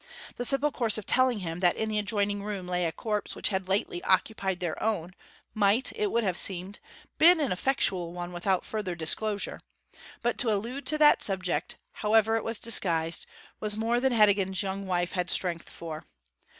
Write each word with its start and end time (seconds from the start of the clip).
The 0.37 0.45
simple 0.45 0.71
course 0.71 0.97
of 0.97 1.05
telling 1.05 1.41
him 1.41 1.59
that 1.59 1.75
in 1.75 1.87
the 1.87 1.99
adjoining 1.99 2.41
room 2.41 2.67
lay 2.67 2.85
a 2.85 2.91
corpse 2.91 3.35
which 3.35 3.49
had 3.49 3.67
lately 3.67 4.03
occupied 4.03 4.59
their 4.59 4.81
own 4.81 5.13
might, 5.53 5.91
it 5.95 6.09
would 6.11 6.23
have 6.23 6.39
seemed, 6.39 6.79
have 7.01 7.17
been 7.19 7.39
an 7.39 7.51
effectual 7.51 8.11
one 8.11 8.33
without 8.33 8.65
further 8.65 8.95
disclosure, 8.95 9.61
but 10.23 10.39
to 10.39 10.51
allude 10.51 10.87
to 10.87 10.97
that 10.97 11.21
subject, 11.21 11.77
however 11.91 12.35
it 12.35 12.43
was 12.43 12.59
disguised, 12.59 13.27
was 13.59 13.77
more 13.77 13.99
than 13.99 14.11
Heddegan's 14.11 14.63
young 14.63 14.87
wife 14.87 15.11
had 15.11 15.29
strength 15.29 15.69
for. 15.69 16.03